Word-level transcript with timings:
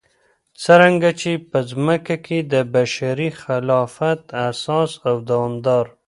څرنګه 0.61 1.09
چې 1.19 1.31
په 1.49 1.59
ځمكه 1.69 2.15
كې 2.25 2.37
دبشري 2.51 3.29
خلافت 3.41 4.21
اساس 4.49 4.91
او 5.07 5.15
دارمدار 5.29 5.85